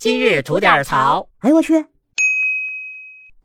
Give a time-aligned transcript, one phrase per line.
[0.00, 1.28] 今日吐点槽。
[1.40, 1.84] 哎呦我去！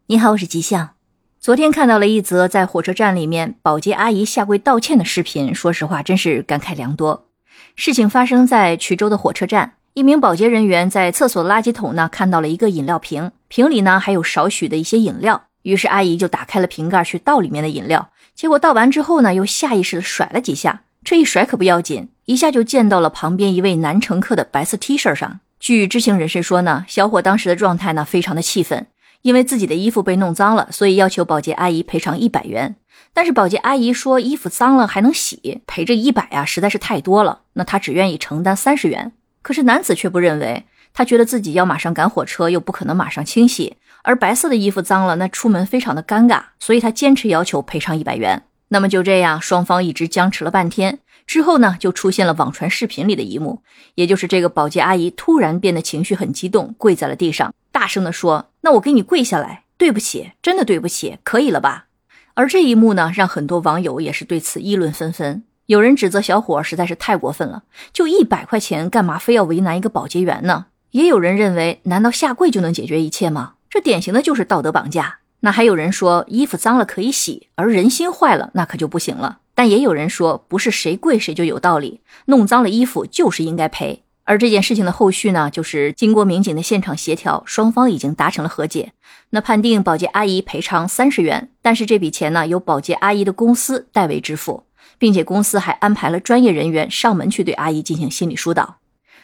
[0.06, 0.92] 你好，我是吉祥。
[1.38, 7.28] 昨天看到了一则在火车站里面保洁阿姨下跪道歉的视频，说实话，真是感慨良多。
[7.76, 20.84] 事情发生在衢州的火车站，一名保洁人员在厕所的垃圾桶呢看到了一个饮料瓶，瓶里呢还有少许的一些饮料，于是阿姨就打开了瓶盖去倒里面的饮料，结果倒完之后呢，又下意识的甩了几下。
[21.04, 25.42] 这一甩可不要紧，一下就溅到了旁边一位男乘客的白色 T 恤上。
[25.66, 28.86] 据知情人士说呢，小伙当时的状态呢非常的气愤，
[29.24, 32.76] 因为自己的衣服被弄脏了，所以要求保洁阿姨赔偿一百元。
[33.16, 39.14] 但是保洁阿姨说衣服脏了还能洗，赔这一百啊实在是太多了，那他只愿意承担三十元。
[39.42, 48.44] 可是男子却不认为，他觉得自己要马上赶火车，又不可能马上清洗，而白色的衣服脏了，那出门非常的尴尬，所以他坚持要求赔偿一百元。
[48.68, 51.00] 那么就这样，双方一直僵持了半天。
[51.26, 53.62] 之后呢，就出现了网传视频里的一幕，
[53.96, 61.88] 也就是这个保洁阿姨突然变得情绪很激动，跪在了地上，大声地说：“那我给你跪下来，对不起，真的对不起，可以了吧？”
[62.36, 65.44] 而这一幕呢，让很多网友也是对此议论纷纷。
[65.66, 70.68] 有人指责小伙实在是太过分了，就一百块钱，干嘛非要为难一个保洁员呢？
[70.92, 73.54] 也有人认为，难道下跪就能解决一切吗？
[73.70, 75.20] 这典型的就是道德绑架。
[75.40, 79.40] 那还有人说，衣服脏了可以洗，而人心坏了，那可就不行了。
[79.56, 84.04] 但也有人说，不是谁跪谁就有道理，弄脏了衣服就是应该赔。
[84.26, 88.92] 而这件事情的后续呢，就是经过民警的现场协调，双方已经达成了和解。
[89.30, 94.64] 那判定保洁阿姨赔偿三十元，但是这笔钱呢，由保洁阿姨的公司代为支付，
[94.98, 98.78] 并且公司还安排了专业人员上门去对阿姨进行心理疏导。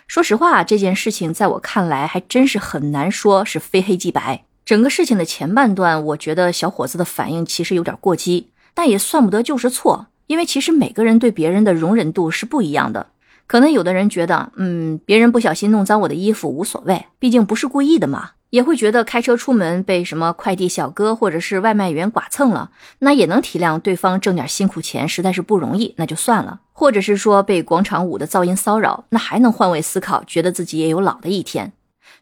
[0.08, 4.46] 说实话，这件事情在我看来还真是很难说是非黑即白。
[4.64, 13.08] 整个事情的前半段，我觉得小伙子的反应其实有点过激，但也算不得就是错，因为其实每个人对别人的容忍度是不一样的。
[13.48, 18.30] 可能有的人觉得，嗯，别人不小心弄脏我的衣服无所谓，毕竟不是故意的嘛。
[18.50, 26.62] 也会觉得开车出门被什么快递小哥或者是外卖员剐蹭了，那也能体谅对方挣点辛苦钱实在是不容易，那就算了。
[26.72, 31.74] 或者是说被广场舞的噪音骚扰，那还能换位思考，觉得自己也有老的一天。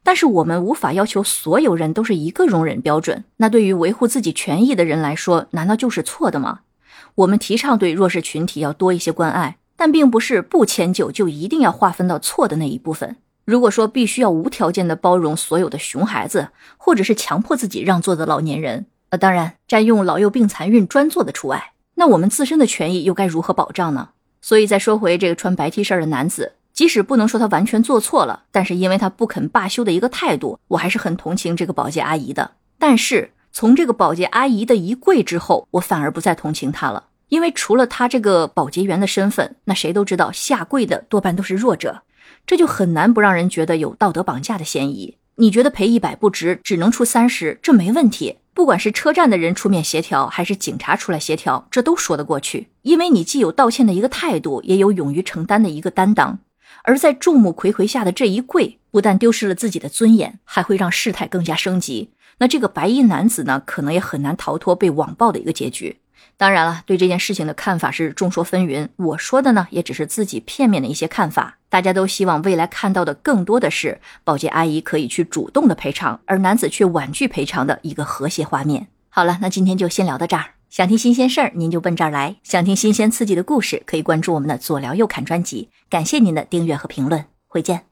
[0.02, 3.24] 但是我们无法要求所有人都是一个容忍标准。
[3.38, 6.62] 那对于维护自己权益的人来说，难道就是错的吗？
[7.16, 13.18] 我们提倡对弱势群体要多一些关爱，但并不是不迁就就一定要划分到错的那一部分。
[13.46, 24.10] 如果说必须要无条件的包容所有的熊孩子，或者是强迫自己让座的老年人，呃，当然占用老幼病残孕专座的除外，那我们自身的权益又该如何保障呢？
[24.42, 26.54] 所以再说回这个穿白 T 恤的男子。
[26.72, 32.52] 即使不能说他完全做错了，但是因为他不肯罢休的一个态度，我还是很同情这个保洁阿姨的。
[32.78, 42.04] 但是从这个保洁阿姨的一跪之后，我反而不再同情她了，因为除了她这个保洁员的身份，那谁都知道下跪的多半都是弱者，
[42.48, 45.18] 这就很难不让人觉得有道德绑架的嫌疑。
[45.36, 48.38] 你觉得赔一百不值，只能出三十，这没问题。
[48.54, 56.40] 不管是车站的人出面协调，还是警察出来协调，这都说得过去，因为你既有道歉的一个态度，也有勇于承担的一个担当。
[56.84, 62.12] 而在众目睽睽下的这一跪，不但丢失了自己的尊严，还会让事态更加升级。
[62.40, 66.00] 那这个白衣男子呢，可能也很难逃脱被网暴的一个结局。
[66.38, 68.88] 当然了，对这件事情的看法是众说纷纭。
[68.96, 71.58] 我说的呢，也只是自己片面的一些看法。
[71.68, 78.88] 大家都希望未来看到的更多的是保洁阿姨可以去主动的赔偿，而男子却婉拒赔偿的一个和谐画面。
[79.10, 80.59] 好了，那今天就先聊到这儿。
[80.70, 85.70] 想听新鲜事儿，您就奔这儿来；想听新鲜刺激的故事，可以关注我们的左聊右侃专辑。
[85.90, 87.89] 感谢您的订阅和评论，回见。